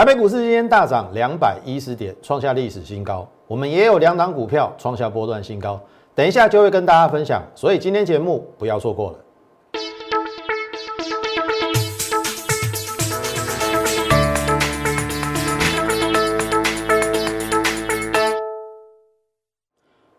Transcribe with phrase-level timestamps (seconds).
[0.00, 3.28] 台北股市今天大涨两百一十点，创下历史新高。
[3.46, 5.78] 我们也有两档股票创下波段新高，
[6.14, 9.18] 等一下就会跟大家分享，所以今天节目不要错过了。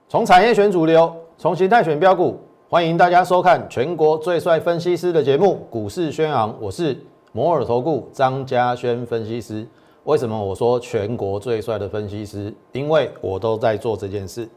[0.07, 2.39] 从产业选主流，从形态选标股，
[2.69, 6.95] 欢迎大家收看全国最帅分析师的节目《股市宣昂》，我是
[7.31, 9.67] 摩尔投顾张嘉轩分析师。
[10.03, 12.51] 为什么我说全国最帅的分析师？
[12.71, 14.49] 因为我都在做这件事，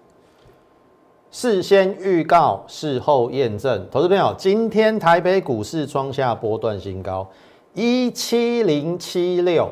[1.31, 3.87] 事先预告，事后验证。
[3.91, 7.29] 投资朋友，今天台北股市创下波段新高，
[7.75, 9.71] 一七零七六，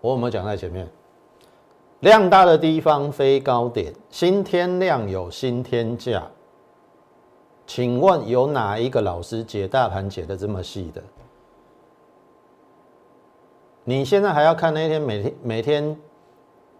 [0.00, 0.88] 我有没有讲在前面？
[2.00, 6.26] 量大的地方飞高点，新天量有新天价。
[7.66, 11.00] 请问有哪一个老师解大盘解的这么细的？
[13.84, 15.96] 你现在还要看那天每天每天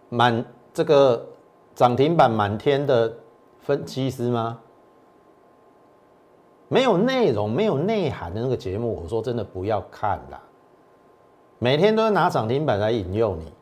[0.08, 1.26] 满这个
[1.74, 3.14] 涨停板满天的
[3.60, 4.58] 分析师吗？
[6.68, 10.40] 没有内容、没有内涵的那个节目，我说真的不要看啦。
[11.58, 13.52] 每天都拿涨停板来引诱你。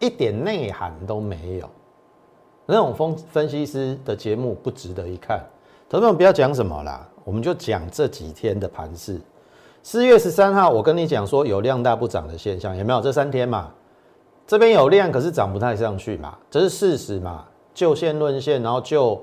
[0.00, 1.68] 一点内涵都没有，
[2.66, 5.40] 那种分分析师的节目不值得一看。
[5.88, 9.20] 朋友们不要讲什么啦，我们就讲这几天的盘势。
[9.84, 13.02] 四月十三号，我跟你讲说有量大不涨的现象，有没有？
[13.02, 13.70] 这三天嘛，
[14.46, 17.44] 这边有量，可是涨不太上去嘛，这是事实嘛。
[17.74, 19.20] 就线论线，然后就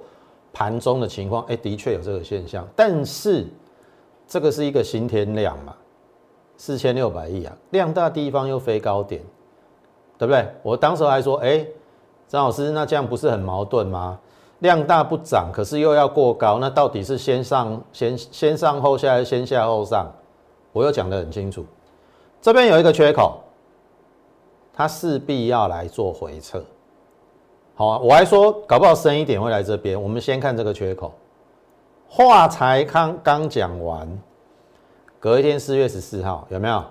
[0.54, 2.67] 盘中的情况，哎，的确有这个现象。
[2.76, 3.48] 但是
[4.28, 5.73] 这个是一个新天量嘛，
[6.58, 9.20] 四千六百亿啊，量大地方又飞高点。
[10.20, 10.48] 对不对？
[10.62, 11.66] 我当时还说，哎，
[12.28, 14.20] 张老师，那这样不是很矛盾吗？
[14.59, 20.06] 量大不涨，可是又要过高，那到底是先上先先上后下，还是先下后上？
[20.73, 21.66] 我又讲得很清楚，
[22.41, 23.39] 这边有一个缺口，
[24.73, 26.64] 它势必要来做回撤。
[27.75, 30.02] 好啊，我还说搞不好深一点会来这边。
[30.02, 31.11] 我们先看这个缺口，
[32.08, 34.08] 话才刚刚讲完，
[35.20, 36.83] 隔一天四月十四号有没有？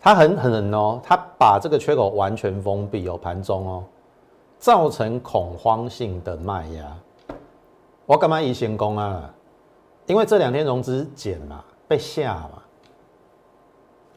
[0.00, 3.84] 它很狠哦，它把这个缺口完全封闭哦，盘中哦，
[4.58, 6.96] 造成恐慌性的卖压。
[8.06, 9.32] 我干嘛移先攻啊？
[10.06, 12.59] 因为这两天融资减嘛，被吓嘛。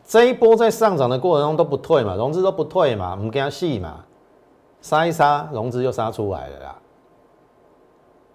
[0.05, 4.03] 这一波在上涨的过程中都不退嘛，融资都不退嘛，我们给它细嘛，
[4.81, 6.75] 杀一杀，融资就杀出来了啦。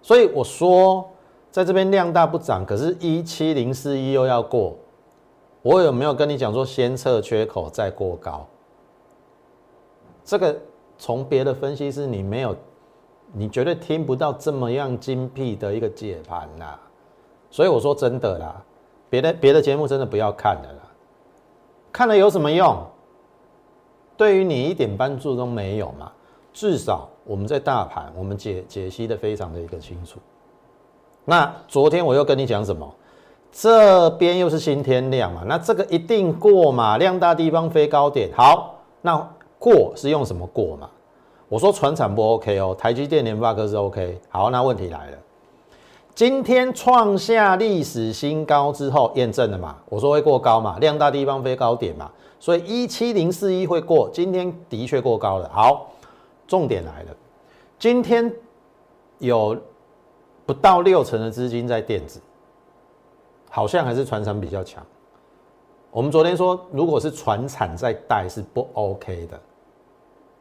[0.01, 1.07] 所以我说，
[1.51, 4.75] 在这边量大不涨，可是一七零四一又要过。
[5.61, 8.47] 我有没有跟你讲说先测缺口再过高？
[10.23, 10.57] 这个
[10.97, 12.55] 从别的分析师你没有，
[13.33, 16.79] 你绝对听不到这么样精辟的一个解盘啦。
[17.51, 18.63] 所以我说真的啦，
[19.09, 20.88] 别的别的节目真的不要看了啦，
[21.91, 22.77] 看了有什么用？
[24.17, 26.11] 对于你一点帮助都没有嘛。
[26.51, 30.19] 至少我们在大盘，我们解解析的非常的一个清楚。
[31.25, 32.91] 那昨天我又跟你讲什么？
[33.51, 38.29] 这边又是新天量嘛，那这个一定过嘛，量大地方飞高点。
[38.35, 39.17] 好，那
[39.57, 40.89] 过是用什么过嘛？
[41.47, 44.19] 我说船产不 OK 哦，台积电、联发科是 OK。
[44.29, 45.17] 好，那问题来了，
[46.19, 49.77] 今天创下历史新高之后验证了嘛？
[49.87, 55.47] 我说会过高嘛，量大地方飞高点嘛，所以一七零四一会过，今天的确过高了。
[55.47, 55.93] 好，
[56.45, 57.15] 重点来了，
[57.77, 58.29] 今天
[59.19, 59.57] 有
[60.45, 62.19] 不到六成的资金在电子。
[63.49, 64.85] 好像还是船厂比较强。
[65.89, 69.39] 我们昨天说，如果是船产在带是不 OK 的，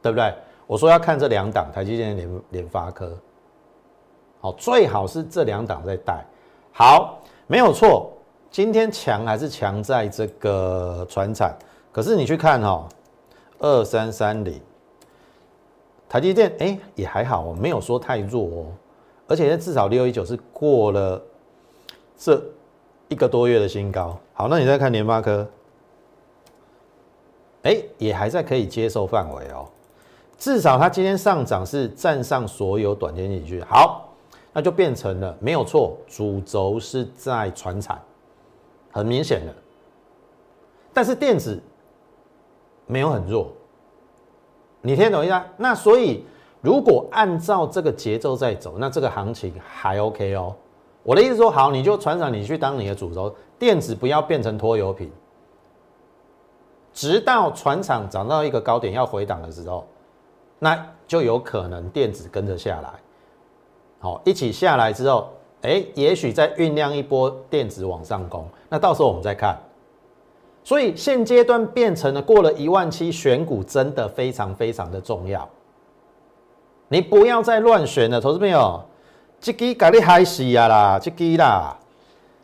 [0.02, 0.34] 对不对？
[0.66, 3.16] 我说要看这两档，台积电、联联发科。
[4.40, 6.24] 好，最好是这两档在带。
[6.72, 8.12] 好，没有错。
[8.50, 11.56] 今天强还是强在这个船产，
[11.92, 12.88] 可是你去看哈，
[13.58, 14.60] 二三三零，
[16.08, 18.66] 台积电哎也还好哦，没有说太弱哦，
[19.26, 21.22] 而且呢至少六一九是过了
[22.16, 22.42] 这。
[23.10, 25.48] 一个多月的新高，好，那你再看联发科，
[27.62, 29.66] 哎，也还在可以接受范围哦，
[30.36, 34.07] 至少它今天上涨是站上所有短天期好，
[34.58, 37.96] 那就变成了没有错，主轴是在船产，
[38.90, 39.54] 很明显的，
[40.92, 41.62] 但是电子
[42.84, 43.52] 没有很弱，
[44.80, 45.46] 你听懂一下？
[45.56, 46.26] 那所以
[46.60, 50.52] 如果按照这个节奏在走，那这个行情还 OK 哦。
[51.04, 55.08] 我的意思说，好，你就船长，你去当你的主轴，电子不要变成拖油瓶，
[56.92, 59.86] 直到船厂涨到一个高点要回档的时候，
[60.58, 62.90] 那就有可能电子跟着下来，
[63.98, 65.28] 好，一起下来之后，
[65.62, 69.58] 哎，也许再酝酿一波电子往上攻，那到时候我们再看。
[70.62, 75.48] 所以现阶段变成了过了一万七，选股真的非常非常的重要。
[76.88, 78.80] 你不要再乱选了，投资朋友，
[79.40, 81.76] 这支给你嗨死啊啦，这支啦，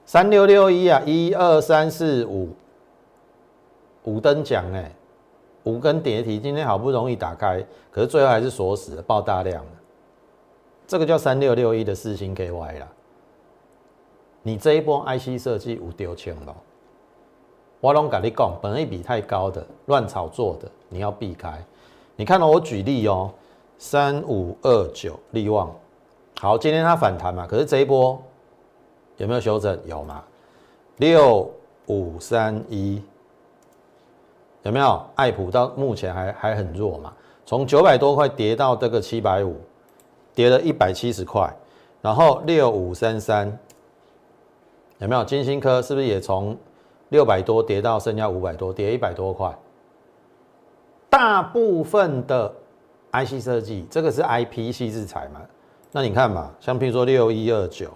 [0.06, 2.48] 三六六一啊，一二三四五，
[4.04, 4.90] 五等奖哎，
[5.64, 9.64] 五根跌停，今天好不容易打开，可是最后还是锁死了，爆大量
[10.86, 12.88] 这个叫三六六一的四星 KY 啦。
[14.42, 16.54] 你这一波 IC 设计有丢钱了。
[17.80, 21.62] 我拢跟你讲，本益比太高的、乱炒作的，你要避开。
[22.16, 23.30] 你看到我举例哦，
[23.76, 25.74] 三五二九利旺，
[26.40, 28.18] 好，今天它反弹嘛，可是这一波
[29.16, 29.78] 有没有修正？
[29.84, 30.22] 有嘛？
[30.96, 31.50] 六
[31.86, 33.02] 五三一
[34.62, 35.04] 有没有？
[35.14, 37.12] 爱普到目前还还很弱嘛，
[37.44, 39.56] 从九百多块跌到这个七百五，
[40.34, 41.54] 跌了一百七十块。
[42.02, 43.46] 然后六五三三
[44.98, 45.24] 有没有？
[45.24, 46.56] 金星科是不是也从？
[47.10, 49.56] 六百多跌到剩下五百多，跌一百多块。
[51.08, 52.52] 大部分的
[53.12, 55.40] IC 设计，这个是 IP 系制裁嘛？
[55.92, 57.88] 那你看嘛，像譬如说六一二九，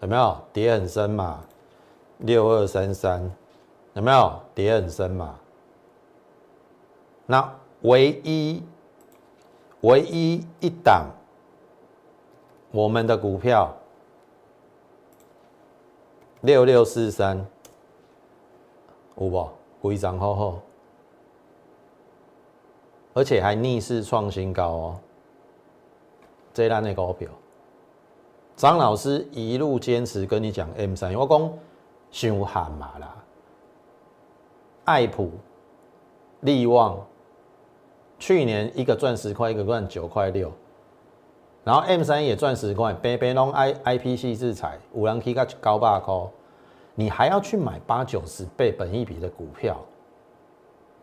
[0.00, 1.40] 有没有跌很深嘛？
[2.18, 3.30] 六二三三，
[3.92, 5.34] 有没有跌很深嘛？
[7.26, 7.52] 那
[7.82, 8.62] 唯一
[9.82, 11.10] 唯一一档
[12.70, 13.74] 我们的股票
[16.42, 17.46] 六六四三。
[19.20, 20.60] 有无非常好好，
[23.14, 25.00] 而且还逆势创新高哦。
[26.54, 27.28] 这单的股票，
[28.54, 31.52] 张老师一路坚持跟你讲 M 三，我讲
[32.12, 33.16] 伤悍嘛啦。
[34.84, 35.32] 爱普、
[36.42, 37.04] 利旺，
[38.20, 40.52] 去年一个赚十块，一个赚九块六，
[41.68, 46.14] 然后 M 三也赚十块，边边拢 I I P C 制裁，有人去到高百块。
[46.94, 49.78] 你还要去买八九十倍本一比的股票，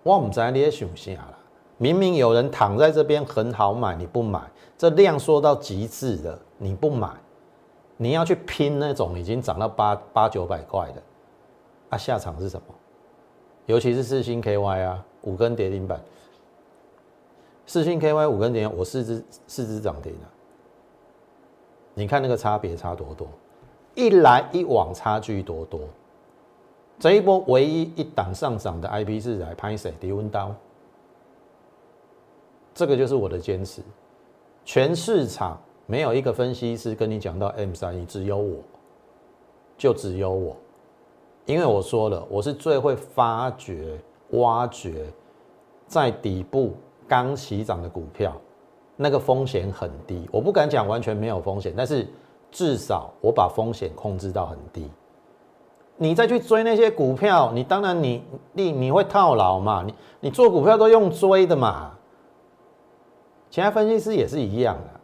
[0.02, 1.38] 我唔知你也想啥啦。
[1.78, 4.42] 明明有人躺在这边很好买，你不买，
[4.76, 7.12] 这量缩到极致的，你不买，
[7.98, 11.04] 你要去拼那种已经涨到八八九百块的，
[11.92, 12.74] 啊，下场是什么？
[13.68, 16.02] 尤其是四星 KY 啊，五根跌停板，
[17.68, 20.26] 四星 KY 五根跌停，我四只四只涨停啊，
[21.96, 23.28] 你看那个差别差多多。
[23.96, 25.80] 一来一往差距多多，
[27.00, 29.94] 这一波唯一一档上涨的 IP 是来拍谁？
[30.02, 30.54] 低温刀，
[32.74, 33.82] 这个就是我的坚持。
[34.66, 38.58] 全市场没有一个分析师跟你讲到 M 三一，只有我，
[39.78, 40.58] 就只有我，
[41.46, 43.98] 因为我说了，我是最会发掘、
[44.32, 45.06] 挖掘
[45.88, 46.74] 在底部
[47.08, 48.36] 刚起涨的股票，
[48.96, 50.28] 那个风险很低。
[50.32, 52.08] 我不敢讲完全没有风险，但是。
[52.52, 54.90] 至少我把风险控制到很低，
[55.98, 59.84] 你再去追那些股票，你当然你你你会套牢嘛？
[59.86, 61.92] 你你做股票都用追的嘛？
[63.50, 65.00] 其他分析师也是一样的，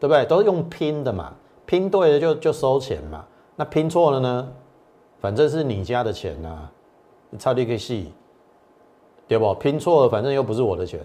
[0.00, 0.24] 对不对？
[0.24, 1.34] 都是用拼的嘛，
[1.66, 4.48] 拼对了就就收钱嘛，那拼错了呢？
[5.20, 6.70] 反正是你家的钱呐，
[7.38, 8.10] 差一个戏，
[9.28, 9.52] 对不？
[9.56, 10.98] 拼错了，反正又不是我的钱。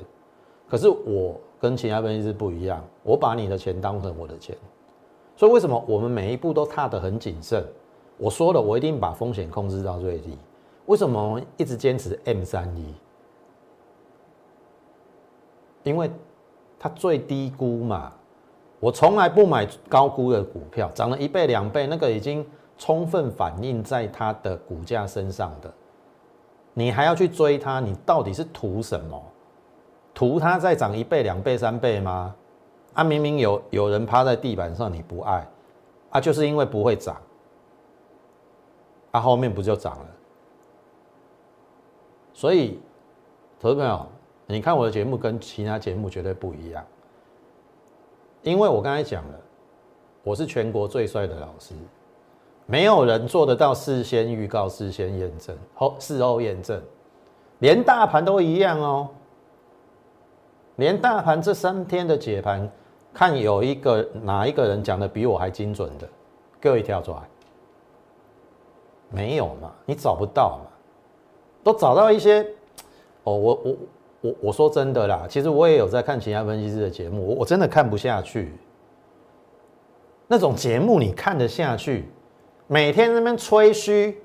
[0.69, 4.55] 可是我跟其他分析师不一样，我把你的钱当成我的钱。
[5.35, 7.63] 所以为什么我们每一步都踏得很谨慎？
[8.17, 10.37] 我说了，我一定把风险控制到最低。
[10.87, 12.93] 为什么一直坚持 M 三一？
[15.83, 16.09] 因为
[16.79, 18.11] 它最低估嘛。
[18.79, 22.45] 我从来不买高估的股票，涨了一倍两倍，那个已经
[22.77, 25.73] 充分反映在它的股价身上的。
[26.73, 27.79] 你还要去追它？
[27.79, 29.21] 你到底是图什么？
[30.17, 32.33] 图它再涨一倍两倍三倍吗？
[32.95, 35.47] 啊，明明有有人趴在地板上，你不爱，
[36.09, 37.21] 啊，就是因为不会涨，
[39.11, 40.05] 啊，后面不就涨了？
[42.33, 42.79] 所以，
[43.59, 44.07] 投资朋友，
[44.47, 46.83] 你看我的节目跟其他节目绝对不一样，
[48.41, 49.39] 因为我刚才讲了，
[50.23, 51.75] 我是全国最帅的老师，
[52.65, 56.81] 没有人做得到事先预告、事先验证、后事后验证，
[57.59, 59.09] 连大盘都一样哦，
[60.77, 62.67] 连大盘这三天的解盘。
[63.13, 66.07] 看有一个哪一个人讲的比我还精准的，
[66.61, 67.17] 各位跳出来，
[69.09, 69.71] 没有嘛？
[69.87, 70.69] 你找不到嘛？
[71.63, 72.43] 都找到一些
[73.23, 73.75] 哦，我我
[74.21, 78.53] 我我说真的啦，其实我也有在看其他分析师的节目，我我真的看不下去。
[80.27, 82.05] 那种节目你看得下去？
[82.67, 84.21] 每天那边吹嘘，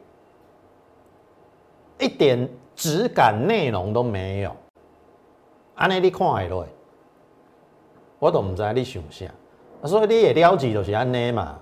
[1.99, 4.54] 一点质感内容都没有，
[5.75, 6.67] 安尼你看会落？
[8.19, 9.26] 我都唔知你想啥，
[9.85, 11.59] 所以你也了解就是安尼嘛，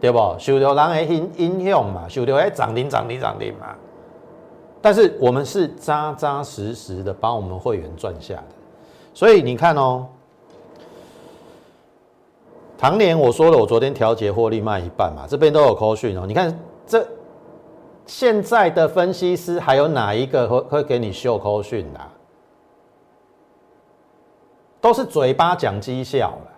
[0.00, 0.36] 对不？
[0.38, 3.74] 受到人的影影响嘛，受到迄涨停涨停涨停嘛，
[4.80, 8.44] 但是我们是扎扎实实的把我们会员赚下的，
[9.12, 10.06] 所以你看哦，
[12.78, 16.24] 唐年我说了，我昨天调节获利卖一半嘛，这边都有扣讯哦。
[16.24, 17.04] 你看这
[18.06, 22.00] 现在的分析师还有哪一个会会给你秀扣讯的？
[24.84, 26.52] 都是嘴巴讲绩效了，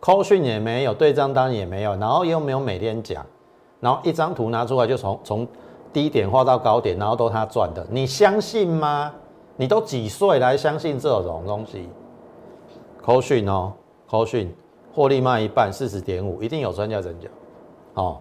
[0.00, 3.24] 扣讯也没有，对账单也没有，然后又没有每天讲，
[3.78, 5.46] 然后一张图拿出来就从从
[5.92, 9.14] 低点画到高点，然后都他赚的，你相信吗？
[9.54, 11.88] 你都几岁来相信这种东西？
[13.00, 13.72] 扣讯哦，
[14.10, 14.52] 扣讯
[14.92, 17.30] 获利卖一半，四十点五，一定有专家增讲，
[17.94, 18.18] 哦，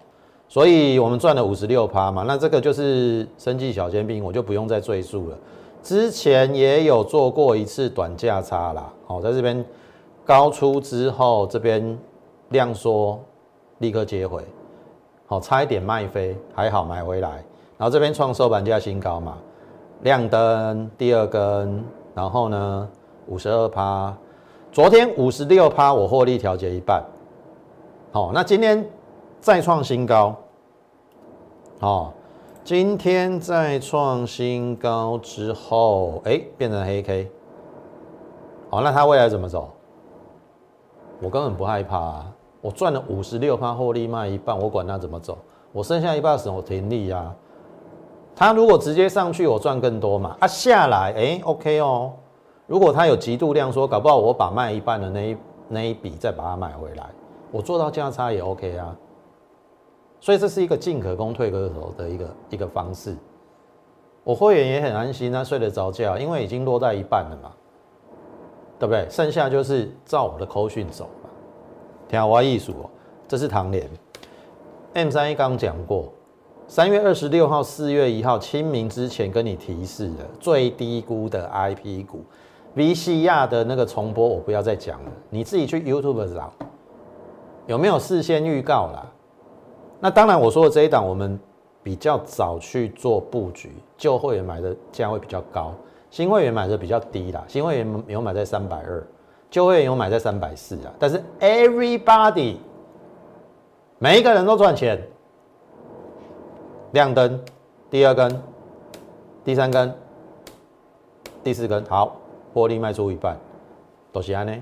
[0.47, 5.37] 所以我们赚了五十六趴嘛，那这个就是生计小尖兵，我就不用再赘述了。
[5.87, 9.63] 之前也有做过一次短价差啦，好，在这边
[10.25, 11.97] 高出之后，这边
[12.49, 13.17] 量缩，
[13.77, 14.43] 立刻接回，
[15.27, 17.41] 好，差一点卖飞，还好买回来，
[17.77, 19.37] 然后这边创收盘价新高嘛，
[20.01, 21.81] 亮灯第二根，
[22.13, 22.89] 然后呢
[23.27, 24.13] 五十二趴，
[24.73, 27.01] 昨天五十六趴，我获利调节一半，
[28.11, 28.85] 好，那今天
[29.39, 30.35] 再创新高，
[31.79, 32.13] 好。
[32.67, 37.31] 今天在创新高之后，哎，变成黑 K，
[38.69, 39.69] 好，那它未来怎么走？
[41.21, 42.33] 我根本不害怕啊！
[42.59, 45.37] 我赚了五十六趴获利卖一半，我管它怎么走，
[45.71, 47.33] 我剩下一半时我停利啊。
[48.35, 50.35] 它如果直接上去，我赚更多嘛。
[50.41, 52.11] 啊，下来，哎，OK 哦。
[52.65, 55.37] 如果它有极度量说，搞不好我把卖一半的那一
[55.69, 57.09] 那一笔再把它买回来，
[57.49, 58.93] 我做到价差也 OK 啊。
[60.19, 63.15] 所以这是一个进可攻退可守的一个一个方式，
[64.23, 67.51] 我会员也很安心啊，睡得着觉，因为已经落在一半了嘛，
[68.79, 69.07] 对不对？
[69.09, 71.29] 剩下就是照我的口讯走嘛。
[72.09, 72.89] 听我艺术哦，
[73.27, 73.87] 这是唐联
[74.93, 76.11] M 三一刚讲过，
[76.67, 82.25] 三月二十六号、四月一号清明之前跟你提示的最低估的 IP 股
[82.73, 86.51] ，V C 亚的那个重播我不要再讲了，你自己去 YouTube 找，
[87.67, 89.05] 有没有事先预告啦？
[89.99, 91.39] 那当然，我说的这一档，我们
[91.81, 95.73] 比较早去做布局，旧会员买的价位比较高，
[96.11, 97.43] 新会员买的比较低啦。
[97.47, 99.03] 新会员有买在三百二，
[99.49, 100.93] 旧会员有买在三百四啊。
[100.99, 102.57] 但是 everybody
[103.97, 105.01] 每一个人都赚钱，
[106.91, 107.39] 亮灯，
[107.89, 108.41] 第二根，
[109.43, 109.91] 第三根，
[111.43, 112.15] 第四根，好，
[112.53, 113.35] 获利卖出一半，
[114.11, 114.55] 都是安呢，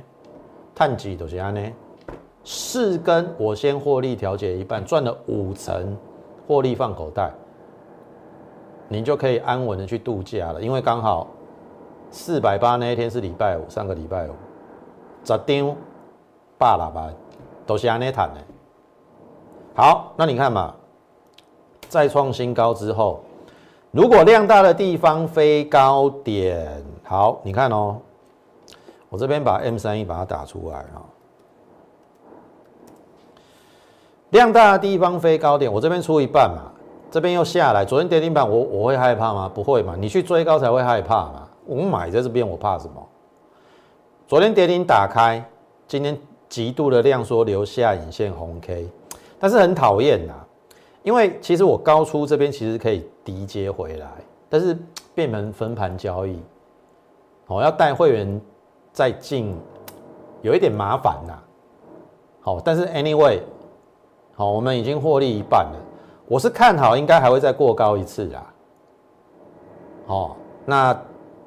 [0.74, 1.62] 碳基都是安呢。
[2.48, 5.98] 四根，我先获利调节一半，赚了五成，
[6.48, 7.32] 获利放口袋，
[8.88, 10.62] 你就可以安稳的去度假了。
[10.62, 11.25] 因为刚好
[12.12, 14.34] 四百八那一天是礼拜五，上个礼拜五，
[15.24, 15.75] 十张
[16.60, 17.10] 八喇叭
[17.66, 18.40] 都是安内谈的。
[19.74, 20.75] 好，那你看嘛，
[21.90, 23.22] 再创新高之后，
[23.90, 28.00] 如果量大的地方飞高点，好，你看哦，
[29.10, 31.02] 我这边把 M 三一把它打出来啊。
[34.36, 36.70] 量大的地方飞高点，我这边出一半嘛，
[37.10, 37.86] 这边又下来。
[37.86, 39.50] 昨天跌停板，我我会害怕吗？
[39.51, 41.48] 不会嘛，你去追高才会害怕嘛。
[41.65, 43.08] 我买在这边，我怕什么？
[44.27, 45.42] 昨天跌停打开，
[45.88, 46.18] 今天
[46.50, 48.89] 极度的量缩，留下影线红 K，
[49.39, 50.34] 但是很讨厌呐，
[51.04, 54.08] 因为其实我高出这边其实可以低接回来，
[54.50, 54.77] 但是
[55.13, 56.38] 变成分盘交易，
[57.48, 58.42] 哦，要带会员
[58.92, 59.56] 再进，
[60.42, 61.39] 有一点麻烦呐。
[62.42, 63.39] 好，但是 anyway。
[64.38, 65.80] 好，我们已经获利一半了。
[66.27, 68.54] 我是看好，应该还会再过高一次啦。
[70.06, 71.00] 好，那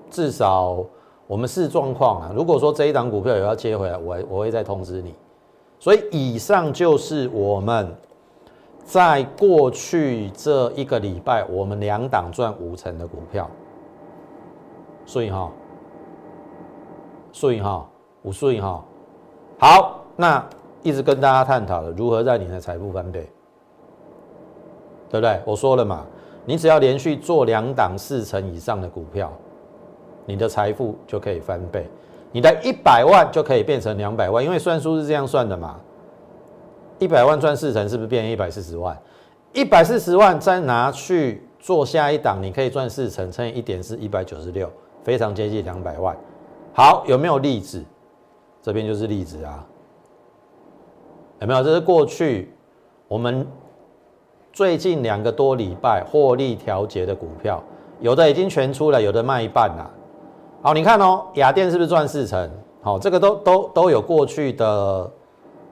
[0.08, 0.82] 至少
[1.26, 2.32] 我们视状况啊。
[2.34, 5.14] 如果说这一档股票有要接回来，我我会再通知你。
[5.78, 7.94] 所以以上就是我们
[8.84, 13.50] 在过去这一个礼拜，我们两档赚五成的股票。
[15.04, 15.50] 所以哈，
[17.32, 17.86] 所以哈，
[18.22, 18.82] 五所以哈，
[19.58, 20.42] 好，那。
[20.88, 23.30] 一直跟大家探讨的如何让你的财富翻倍，
[25.10, 25.38] 对不对？
[25.44, 26.06] 我说了嘛，
[26.46, 29.30] 你只要连续做两档四成以上的股票，
[30.24, 31.86] 你的财富就可以翻倍，
[32.32, 35.78] 你的一百万就可以变成两百万，因为算数是这样算的嘛。
[36.98, 38.98] 一百万赚四成，是不是变一百四十万？
[39.52, 44.70] 一百四十万再拿去做下一档，你可以赚四成，乘以一点是一百九十六，
[45.04, 46.16] 非常接近两百万。
[46.72, 47.84] 好，有没有例子？
[48.62, 49.64] 这边就是例子啊。
[51.40, 51.62] 有没有？
[51.62, 52.52] 这是过去
[53.06, 53.46] 我们
[54.52, 57.62] 最近两个多礼拜获利调节的股票，
[58.00, 59.90] 有的已经全出了，有的卖一半了。
[60.62, 62.50] 好，你看哦，雅电是不是赚四成？
[62.82, 65.10] 好，这个都都都有过去的，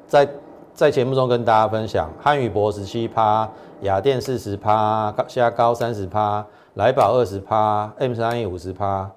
[0.06, 0.28] 在
[0.72, 2.08] 在节目中跟大家分享。
[2.20, 3.48] 汉语博十七趴，
[3.80, 9.10] 雅电四十趴，高下高三十趴，来宝二十趴，M 三一五十趴。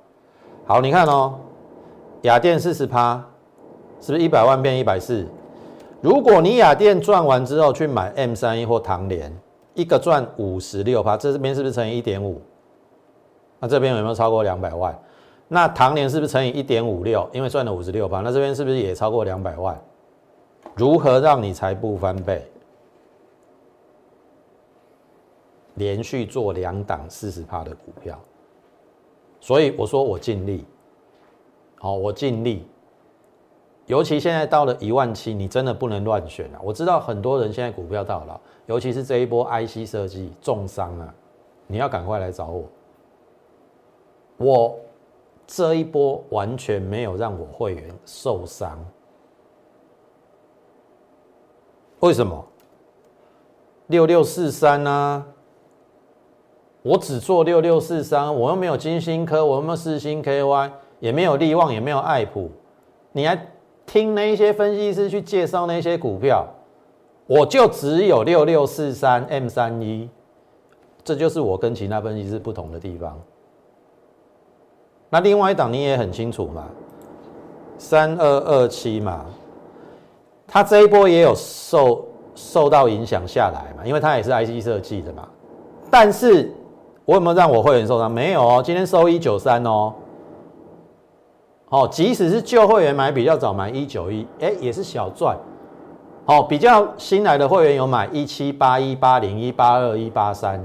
[0.65, 1.35] 好，你看哦，
[2.23, 3.23] 雅电四十趴，
[4.01, 5.27] 是不是一百万变一百四？
[6.01, 9.31] 如果你雅电赚完之后去买 M 三一或唐联，
[9.73, 12.41] 一个赚五十六趴，这边是不是乘以一点五？
[13.59, 14.97] 那这边有没有超过两百万？
[15.47, 17.27] 那唐年是不是乘以一点五六？
[17.33, 19.79] 因为赚了五十六趴，那这边是不是也超过两百万？
[20.75, 22.45] 如何让你财富翻倍？
[25.75, 28.19] 连续做两档四十趴的股票，
[29.39, 30.65] 所以我说我尽力，
[31.77, 32.65] 好，我尽力。
[33.89, 36.61] 尤其现在到了一万七，你真的不能乱选啊！
[36.61, 41.11] 我知道很多人现在股票到了，尤其是这一波 IC 设计重伤啊，
[41.65, 42.65] 你要赶快来找我。
[44.37, 44.77] 我
[45.47, 48.77] 这一波完全没有让我会员受伤，
[52.01, 52.45] 为什么？
[53.87, 55.25] 六六四三呢？
[56.83, 62.51] 我只做六六四三，我又没有金星科，我又没有四星 KY，也没有利旺，也没有爱普，
[63.11, 63.35] 你还
[63.91, 66.45] 听那些分析师去介绍那些股票，
[67.25, 70.07] 我就只有六六四三 M 三一，
[71.03, 73.19] 这就是我跟其他分析师不同的地方。
[75.09, 76.67] 那另外一档你也很清楚嘛，
[77.79, 79.25] 三二二七嘛，
[80.47, 82.05] 它这一波也有受
[82.35, 85.27] 受到影响下来嘛，因为它也是 IC 设计的嘛。
[85.89, 86.53] 但是
[87.05, 88.11] 我有没有让我会员受伤？
[88.11, 89.91] 没有哦，今天收一九三哦。
[91.69, 95.37] 哦，即使是旧会员买比较早买一九一，哎，也是小赚。
[96.25, 100.63] 哦，比较新来的会员有买一七八一八零一八二一八三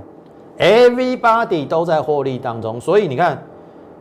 [0.58, 3.42] ，everybody 都在获利当中，所以你看。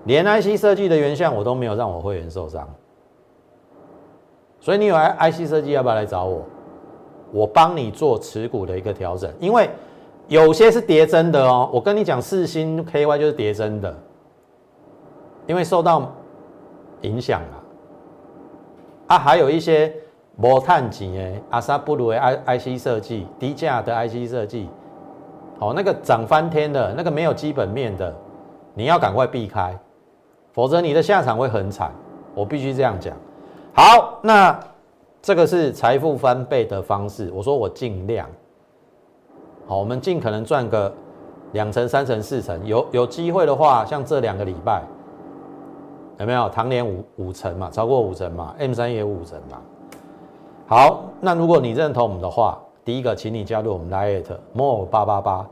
[0.05, 2.67] 连 IC 设计的原相我都没有让我会员受伤，
[4.59, 6.41] 所以你有 IC 设计要不要来找我？
[7.31, 9.69] 我帮你做持股的一个调整，因为
[10.27, 11.69] 有些是叠增的哦。
[11.71, 13.97] 我跟你讲，四星 KY 就是叠增的，
[15.47, 16.11] 因为受到
[17.03, 17.55] 影响啊。
[19.07, 19.93] 啊，还有一些
[20.35, 24.69] 摩碳级诶，阿萨布鲁的 I IC 设计低价的 IC 设计，
[25.59, 28.13] 好，那个涨翻天的，那个没有基本面的，
[28.73, 29.77] 你要赶快避开。
[30.51, 31.91] 否则你的下场会很惨，
[32.35, 33.15] 我必须这样讲。
[33.73, 34.59] 好，那
[35.21, 37.31] 这个是财富翻倍的方式。
[37.33, 38.29] 我说我尽量，
[39.67, 40.93] 好，我们尽可能赚个
[41.53, 42.63] 两成、三成、四成。
[42.65, 44.83] 有有机会的话，像这两个礼拜，
[46.19, 46.47] 有没有？
[46.49, 49.59] 唐年五五成嘛，超过五成嘛，M 三也五成嘛。
[50.67, 55.45] 好，那如果你认同我们的话，第一个，请你加入我们 Lite More 八八八。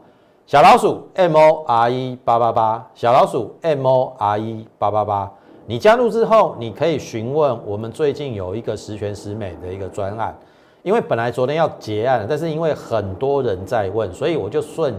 [0.47, 5.31] 小老鼠 M O R E 八八八，小老鼠 M O R E 八八八，
[5.65, 10.35] 你加入之后，你可以询问我们最近有一个十全十美的一个专案，
[10.83, 14.93] 因为本来昨天要结案了，但是因为很多人在问，所以我就顺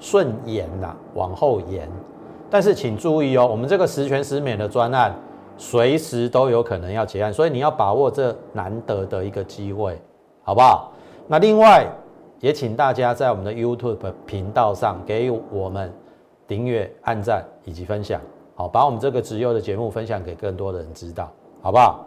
[0.00, 1.88] 顺延啦，往后延。
[2.50, 5.14] 但是请注意哦，我们这个十全十美的专案，
[5.56, 10.00] 随时都有可能要结案，所以你要把握这难得的一个机会，
[10.42, 10.92] 好不好？
[11.26, 11.86] 那另外。
[12.40, 15.92] 也请大家在我们的 YouTube 频道上给我们
[16.46, 18.20] 订阅、按赞以及分享，
[18.54, 21.28] 好，把我们这个直优的节目分享给更多的人知道，
[21.60, 22.06] 好不好？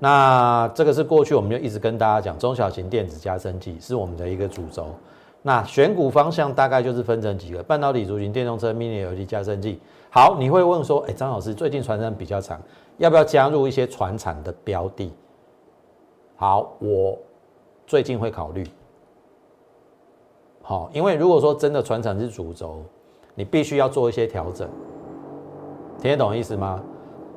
[0.00, 4.86] 那这个是过去我们就一直跟大家讲，中小型电子加生技是我们的一个主轴。
[5.42, 9.80] 那选股方向大概就是分成几个：半导体族群、电动车、mini LED 加生技。
[10.10, 12.60] 好，你会问说，哎，张老师最近传染比较长，
[12.98, 15.10] 要不要加入一些传产的标的？
[16.36, 17.16] 好，我
[17.86, 18.66] 最近会考虑。
[20.62, 22.82] 好，因为如果说真的船厂是主轴，
[23.34, 24.68] 你必须要做一些调整，
[26.00, 26.82] 听得懂意思吗？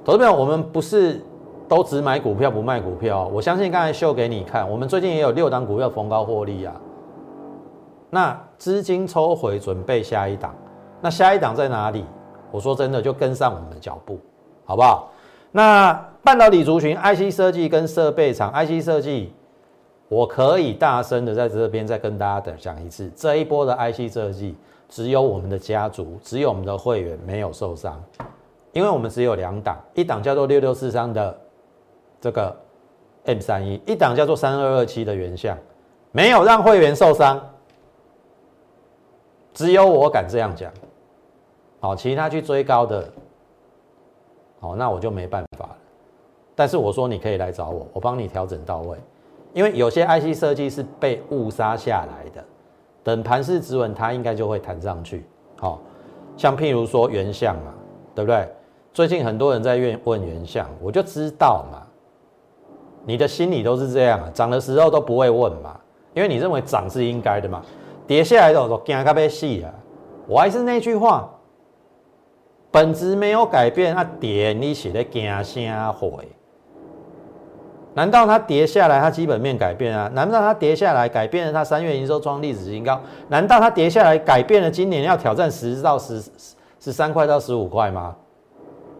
[0.03, 1.21] 投资票，我们不是
[1.69, 3.29] 都只买股票不卖股票。
[3.33, 6.75] 我相信刚才秀给你看，我们最近也有六档股票逢高获利啊。
[8.13, 10.53] 那资金抽回准备下一档，
[11.01, 12.05] 那下一档在哪里？
[12.51, 14.19] 我说真的，就跟上我们的脚步，
[14.65, 15.09] 好不好？
[15.51, 15.91] 那
[16.23, 19.33] 半导体族群，IC 设计跟设备厂，IC 设计。
[20.09, 24.55] 我可以大声的在这边再跟大家的讲一次，这一波的 IC 设计
[24.87, 27.99] 只有我们的家族，只有我们的会员没有受伤，
[28.73, 31.35] 因为我们只有两档，一档叫做六六四三的
[32.21, 32.55] 这个
[33.25, 35.57] M 三一，一档叫做三二二七的原相，
[36.11, 37.41] 没有让会员受伤，
[39.53, 40.71] 只有我敢这样讲。
[41.79, 43.07] 好，其他去追高的，
[44.59, 45.77] 好，那我就没办法了。
[46.55, 48.97] 但是我说你可以来找我，我帮你调整到位。
[49.53, 52.43] 因为有些 IC 设计是被误杀下来的，
[53.03, 55.25] 等盘势止稳，它应该就会弹上去。
[55.59, 55.79] 好，
[56.35, 57.73] 像譬如说原相嘛，
[58.15, 58.47] 对不对？
[58.93, 61.85] 最近很多人在问问原相，我就知道嘛，
[63.05, 65.79] 你的心里都是这样啊，涨的时候都不会问嘛，
[66.13, 67.61] 因为你认为涨是应该的嘛，
[68.07, 69.73] 跌下来的时候惊到被死啊。
[70.27, 71.29] 我还是那句话，
[72.71, 76.27] 本质没有改变，啊跌你写的惊啥会？
[77.93, 80.09] 难道它跌下来，它基本面改变啊？
[80.13, 82.99] 难道它跌下来改变了它三月营收创历史新高？
[83.27, 86.23] 难道它跌下来改变了今年要挑战十到十
[86.79, 88.15] 十三块到十五块吗？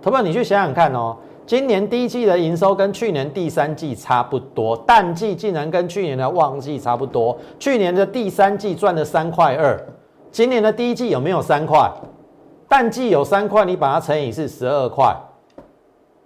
[0.02, 1.18] 同学，你去想想看哦。
[1.46, 7.38] 今年第一季的营收跟去年第三季差不多，淡季竟然跟去年的旺季差不多。
[7.60, 9.78] 去年的第三季赚了三块二，
[10.32, 11.92] 今年的第一季有没有三块？
[12.70, 15.16] 淡季有三块，你把它乘以是十二块。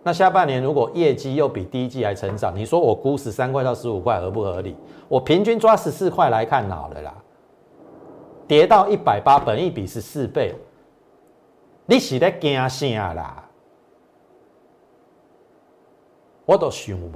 [0.04, 4.76] 那下半年如果业绩又比第一季还成长，你说我估十三块到十五块合不合理？
[5.10, 7.14] 我平均抓十四块来看好了啦，
[8.48, 10.54] 跌到一百八，本一比是四倍，
[11.88, 13.44] 你是在惊啥啦？
[16.48, 17.12] 我都想无，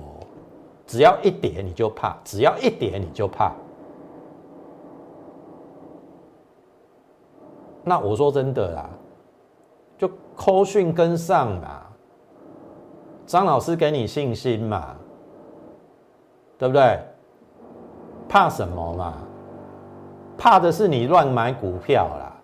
[0.86, 3.54] 只要一跌你就怕，只要一跌你就怕。
[7.82, 8.90] 那我说真的啦，
[9.98, 11.82] 就扣讯跟上嘛，
[13.26, 14.96] 张老师给你信心嘛，
[16.58, 17.00] 对不对？
[18.28, 19.14] 怕什么嘛？
[20.38, 22.36] 怕的是你乱买股票啦，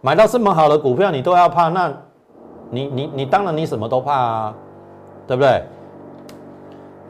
[0.00, 1.96] 买到这么好的股票你都要怕，那
[2.70, 4.54] 你你你当然你什么都怕啊，
[5.28, 5.62] 对不对？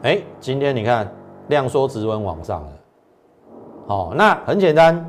[0.05, 1.11] 哎，今天你看
[1.47, 2.71] 量缩直稳往上了，
[3.87, 5.03] 好，那很简单，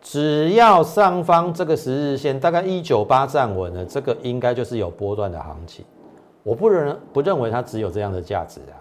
[0.00, 5.84] 只要上方这个十日线大概一九八站稳了，这个应该就是有波段的行情。
[6.44, 8.78] 我不认不认为它只有这样的价值啊。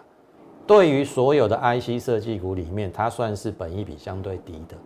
[0.68, 4.78] 对于所有的 IC 设计股里面，它算是本益比相对低的，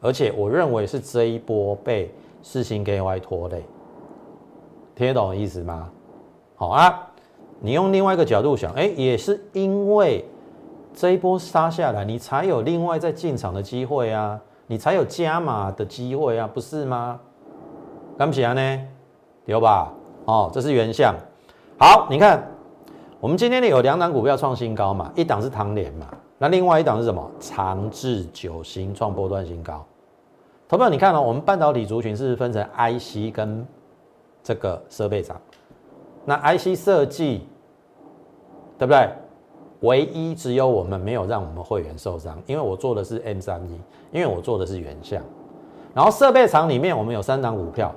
[0.00, 3.64] 而且我认为是这一波被四星 KY 拖累，
[4.94, 5.90] 听得懂意思吗？
[6.54, 7.09] 好啊。
[7.60, 10.24] 你用另外一个角度想，哎，也是因为
[10.94, 17.20] 这一波杀下来，你才有另外再进场的机会啊，你才有加码的机会啊，不是吗？
[18.16, 18.86] 干不起来呢？
[19.44, 19.92] 有吧？
[20.24, 21.14] 哦，这是原相。
[21.78, 22.46] 好，你看，
[23.20, 26.06] 我们今天呢有两档股票创新高嘛，一档是唐联嘛，
[26.38, 27.30] 那另外一档是什么？
[27.40, 29.84] 长治九星创波段新高。
[30.68, 33.66] 投票你看了，我们半导体族群是分成 IC 跟
[34.42, 35.40] 这个设备厂。
[36.24, 37.48] 那 IC 设计，
[38.80, 39.06] 对不对？
[39.80, 43.78] 唯一只有我们没有让我们会员受伤，因为我做的是 M 三一，
[44.10, 45.22] 因为我做的是原相。
[45.94, 47.94] 然后设备厂里面我们有三档股票，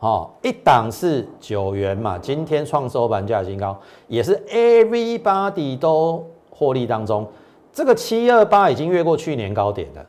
[0.00, 7.26] 哦，一档是九元嘛，今天创收盘价新高，也是 Everybody 都获利当中。
[7.72, 10.04] 这个七二八已经越过去年高点了，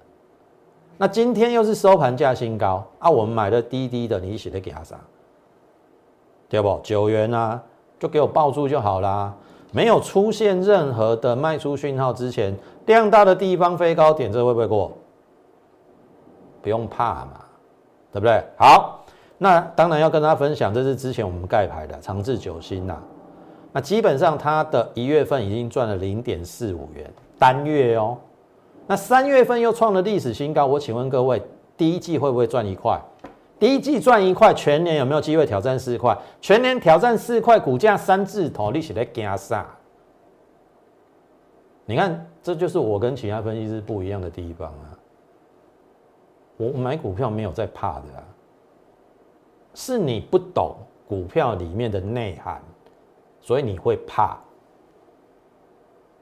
[0.98, 3.10] 那今天又是收盘价新高啊！
[3.10, 5.00] 我们买的低低的，你写的给他啥？
[6.50, 6.80] 对不？
[6.84, 7.64] 九元啊，
[8.00, 9.32] 就给我抱住就好啦。
[9.72, 12.58] 没有出现任何的卖出讯号之前，
[12.88, 14.92] 量大的地方飞高点，这会不会过？
[16.62, 17.42] 不用怕嘛，
[18.12, 18.44] 对不对？
[18.58, 19.06] 好，
[19.38, 22.98] 那当然要跟大家分享，这是之前我们盖牌的长治九星呐。
[23.72, 27.08] 那基本上它的一月份已经赚了零点四五元
[27.38, 28.18] 单月哦。
[28.88, 31.40] 那三月份又创了历史新高，我请问各位，
[31.78, 33.00] 第一季会不会赚一块？
[33.60, 36.18] 第一季赚一块，全年有没有机会挑战四块？
[36.40, 39.66] 全年挑战四块，股价三字头，你是在惊啥？
[41.86, 44.96] 你看，这就是我跟其他分析师不一样的地方啊！
[46.56, 48.24] 我买股票没有在怕的啊，
[49.74, 50.76] 是你不懂
[51.08, 52.62] 股票里面的内涵，
[53.42, 54.38] 所以你会怕。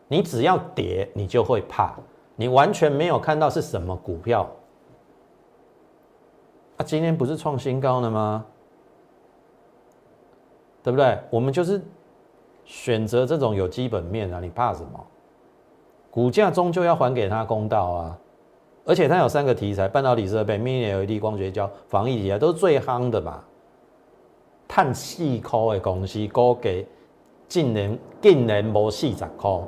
[0.08, 1.94] 你只要跌，你就会怕。
[2.36, 4.50] 你完全没有看到是什么股票。
[6.78, 8.46] 啊，今天不是创新高了吗？
[10.84, 11.20] 对不对？
[11.30, 11.82] 我们就是
[12.64, 15.06] 选择这种有基本面啊，你怕什么？
[16.10, 18.20] 股价终究要还给他公道啊！
[18.86, 23.44] 而且它有三个题材：半导体设备、Mini LED 光学胶、防疫题材，都是最夯的嘛。
[24.68, 26.88] 碳四科的公司，估计
[27.48, 29.62] 竟然竟然无四十块，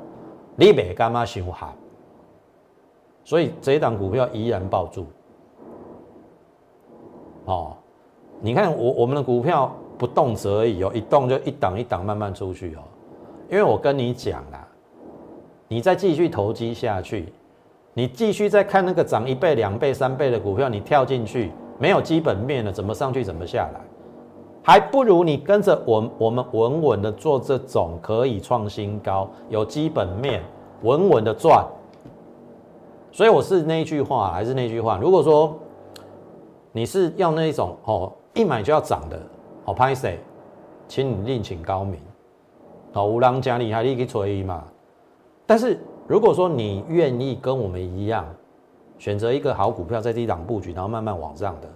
[0.56, 1.74] 你别干嘛想喊？
[3.22, 5.06] 所以这一档股票依然抱住。
[7.50, 7.76] 哦，
[8.40, 12.82] 你看我我们的股票不动则已哦，一动就一档一档慢慢出去哦。
[13.50, 14.64] 因为我跟你讲啦，
[15.66, 17.32] 你再继续投机下去，
[17.92, 23.80] 你继续再看那个涨一倍、两倍、三倍的股票，你跳进去没有基本面的，怎么上去怎么下来，
[24.62, 30.40] 还不如你跟着我我们稳稳的做这种可以创新高、有基本面、
[30.82, 31.66] 稳稳的赚。
[33.10, 35.58] 所以我是那句话，还是那句话，如果说。
[36.72, 39.20] 你是要那一种哦，一买就要涨的，
[39.64, 40.18] 好拍谁？
[40.86, 42.00] 请你另请高明，
[42.92, 44.64] 好无浪加你还立即锤嘛。
[45.46, 48.24] 但是如果说你愿意跟我们一样，
[48.98, 51.68] 选择一个好股票在低档布局，然后慢慢往上的，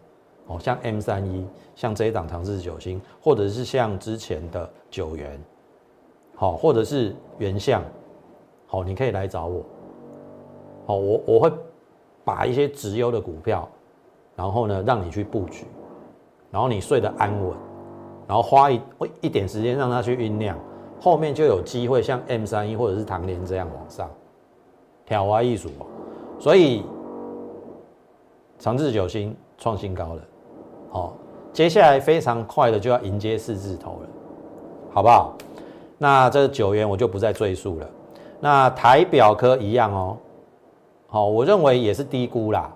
[0.47, 5.41] 哦，像 M 三一，像这一档长治九星，或者是像之前的九元，
[6.35, 7.83] 好，或者是原相，
[8.67, 9.63] 好，你可以来找我，
[10.87, 11.53] 好，我我会
[12.25, 13.69] 把一些直优的股票，
[14.37, 15.67] 然后呢，让你去布局，
[16.51, 17.57] 然后你睡得安稳，
[18.27, 18.81] 然后花一
[19.21, 20.59] 一点时间让它去酝酿，
[21.01, 24.11] 后面就有机会像 M 三一或者是唐联这样往上，
[25.07, 25.71] 挑花艺术，
[26.39, 26.83] 所以
[28.59, 30.23] 长治九星创新高了。
[30.91, 31.17] 好，
[31.53, 34.09] 接下来非常快的就要迎接四字头了，
[34.93, 35.35] 好不好？
[35.97, 37.87] 那这九元我就不再赘述了。
[38.41, 40.17] 那台表科一样哦，
[41.07, 42.71] 好，我认为也是低估啦。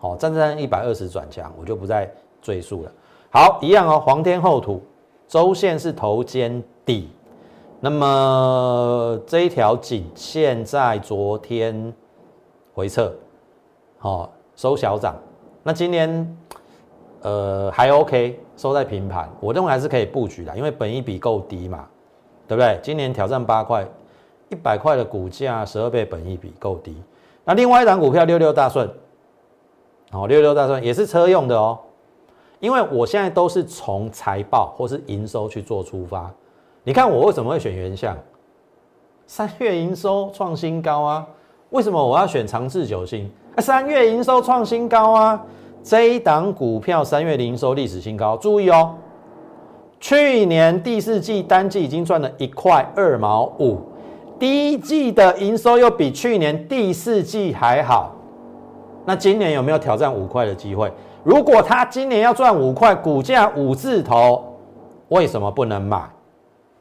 [0.00, 2.10] 好，站在一百二十转强，我就不再
[2.42, 2.90] 赘述了。
[3.30, 4.82] 好，一样哦，黄天厚土，
[5.28, 7.10] 周线是头肩底，
[7.78, 11.94] 那么这一条颈线在昨天
[12.74, 13.12] 回撤，
[13.98, 15.14] 好收小涨，
[15.62, 16.36] 那今年。
[17.22, 21.86] 呃，还 OK，收在平盘，我认为还是可以布局的，因为本益比够低嘛，
[22.48, 22.80] 对不对？
[22.82, 23.86] 今年挑战八块，
[24.48, 26.96] 一百块的股价，十二倍本益比够低。
[27.44, 28.90] 那另外一档股票六六大顺，
[30.12, 31.78] 哦，六六大顺也是车用的哦，
[32.58, 36.30] 因为我现在都是从财报或是营收去做出发。
[36.82, 38.16] 你看我为什么会选原相？
[39.26, 41.26] 三月营收创新高啊，
[41.70, 43.30] 为什么我要选长治久兴？
[43.58, 45.40] 三月营收创新高啊。
[45.82, 48.96] 这一档股票三月营收历史新高，注意哦，
[49.98, 53.78] 去年第四季单季已经赚了一块二毛五，
[54.38, 58.14] 第一季的营收又比去年第四季还好，
[59.10, 60.88] 那今年有没有挑战五块的机会？
[61.24, 64.54] 如果他今年要赚五块，股价五字头，
[65.08, 66.08] 为什么不能买？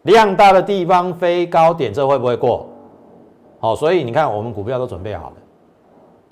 [0.03, 2.67] 量大的地方飞高点，这会不会过？
[3.59, 5.35] 好，所以你看，我们股票都准备好了。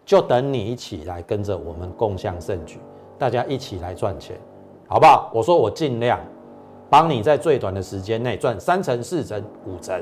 [0.06, 2.80] 就等你一起来跟着我们共享盛举，
[3.18, 4.38] 大家一起来赚钱，
[4.88, 5.32] 好不好？
[5.34, 6.20] 我说我尽量
[6.92, 10.00] 帮你在最短的时间内赚三成、四成、五成。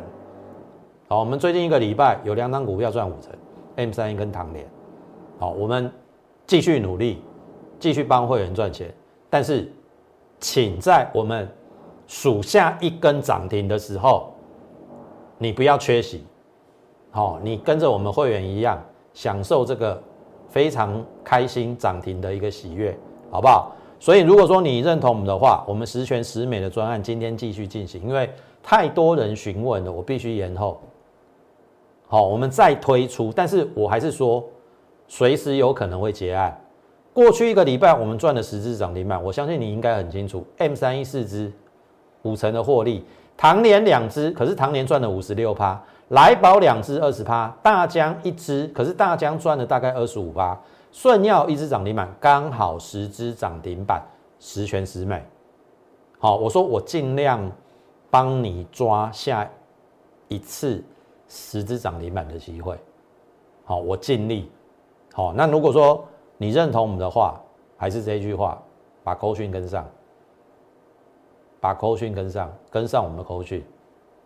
[1.07, 3.31] 好，我们最近一个礼拜有两档股票赚五成
[3.77, 4.74] ，M 三一跟唐联。
[5.37, 5.91] 好，我们
[6.47, 7.21] 继续努力，
[7.79, 8.93] 继续帮会员赚钱。
[9.29, 9.71] 但是，
[10.39, 11.47] 请在我们
[12.07, 14.31] 数下一根涨停的时候，
[15.37, 16.23] 你不要缺席。
[17.11, 18.81] 好，你跟着我们会员一样。
[19.13, 20.03] 享受这个
[20.49, 22.93] 非常开心涨停的一个喜悦，
[23.31, 23.71] 好不好？
[23.97, 28.29] 所以如果说你认同我们的话，我们十全十美的专案今天继续进行，因为
[28.61, 30.81] 太多人询问了，我必须延后。
[32.07, 34.43] 好，我们再推出，但是我还是说，
[35.07, 36.59] 随时有可能会结案。
[37.13, 41.51] 过去一个礼拜我们赚了十只涨停板，我相信你应该很清楚，M 三一四只
[42.23, 43.05] 五成的获利，
[43.37, 45.81] 唐年两只，可是唐年赚了五十六趴。
[46.09, 50.59] 来宝两只二十趴，大江一只，可是大江赚了大概二十五趴。
[50.91, 54.01] 顺耀一只涨停板，刚好十只涨停板，
[54.39, 55.23] 十全十美。
[56.19, 57.51] 好，我说我尽量
[58.09, 59.49] 帮你抓下
[60.27, 60.83] 一次
[61.27, 62.77] 十只涨停板的机会。
[63.63, 64.51] 好，我尽力。
[65.15, 66.05] 好，那如果说
[66.37, 67.41] 你认同我们的话，
[67.75, 68.61] 还是这一句话，
[69.03, 69.83] 把扣讯跟上，
[71.59, 73.65] 把扣讯跟上，跟上我们的扣讯。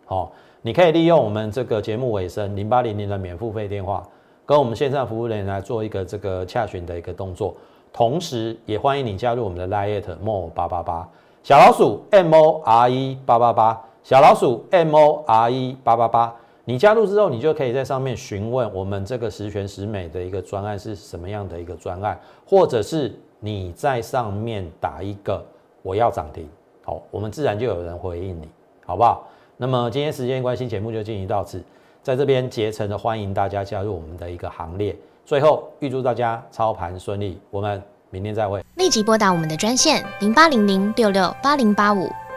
[0.04, 0.30] 好。
[0.62, 4.06] 你可以利用我们这个节目尾声零八零零的免付费电话，
[4.44, 7.54] 跟我们线上服务人员来做一个这个洽询的一个动作，
[7.90, 11.08] 同时也欢迎你加入我们的 Lite More 八八八
[11.42, 16.36] 小老鼠 M O R E 八八八小老鼠 M O R E 八八八，
[16.70, 25.44] 你加入之后，你就可以在上面询问我们这个十全十美的一个专案是什么样的一个专案，或者是你在上面打一个
[25.82, 26.48] 我要涨停，
[26.84, 28.48] 好，我们自然就有人回应你，
[28.86, 29.26] 好不好？
[29.56, 31.60] 那么今天时间关系，节目就进行到此，
[32.04, 34.96] 在这边竭诚的欢迎大家加入我们的一个行列。
[35.26, 38.64] 最后预祝大家操盘顺利，我们明天再会。
[38.76, 42.08] 立即拨打我们的专线零八零零六六八零八五